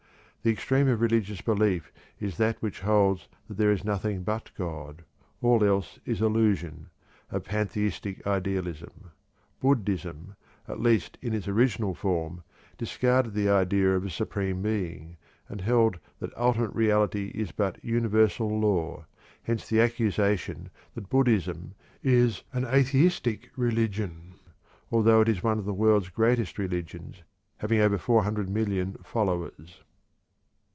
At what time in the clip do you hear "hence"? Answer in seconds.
19.43-19.69